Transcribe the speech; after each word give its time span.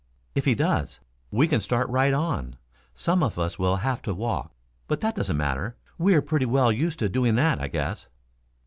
If 0.33 0.45
he 0.45 0.55
does, 0.55 0.99
we 1.29 1.47
can 1.47 1.61
start 1.61 1.87
right 1.89 2.11
on. 2.11 2.55
Some 2.95 3.21
of 3.21 3.37
us 3.37 3.59
will 3.59 3.75
have 3.75 4.01
to 4.01 4.15
walk, 4.15 4.51
but 4.87 4.99
that 5.01 5.13
doesn't 5.13 5.37
matter. 5.37 5.75
We 5.99 6.15
are 6.15 6.23
pretty 6.23 6.47
well 6.47 6.71
used 6.71 6.97
to 6.97 7.07
doing 7.07 7.35
that, 7.35 7.59
I 7.61 7.67
guess." 7.67 8.07